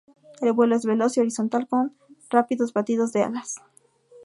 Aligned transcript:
El 0.41 0.51
vuelo 0.53 0.75
es 0.75 0.83
veloz 0.83 1.15
y 1.15 1.19
horizontal, 1.19 1.67
con 1.67 1.95
rápidos 2.31 2.73
batidos 2.73 3.13
de 3.13 3.21
alas. 3.21 3.61